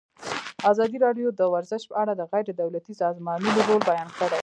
[0.71, 4.39] ازادي راډیو د ورزش په اړه د غیر دولتي سازمانونو رول بیان کړی.